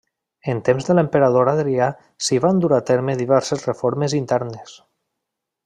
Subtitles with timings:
[0.51, 1.91] En temps de l'emperador Adrià
[2.29, 4.77] s'hi van dur a terme diverses reformes internes.